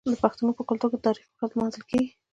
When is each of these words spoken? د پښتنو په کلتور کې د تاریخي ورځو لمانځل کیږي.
د 0.13 0.15
پښتنو 0.23 0.51
په 0.57 0.63
کلتور 0.69 0.89
کې 0.91 0.97
د 0.99 1.03
تاریخي 1.05 1.29
ورځو 1.33 1.53
لمانځل 1.55 1.83
کیږي. 1.89 2.09